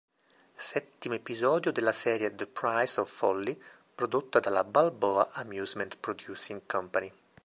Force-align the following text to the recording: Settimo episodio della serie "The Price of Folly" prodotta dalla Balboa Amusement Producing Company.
Settimo 0.55 1.13
episodio 1.13 1.71
della 1.71 1.91
serie 1.91 2.33
"The 2.33 2.47
Price 2.47 2.99
of 2.99 3.07
Folly" 3.07 3.55
prodotta 3.93 4.39
dalla 4.39 4.63
Balboa 4.63 5.29
Amusement 5.33 5.95
Producing 5.99 6.61
Company. 6.65 7.13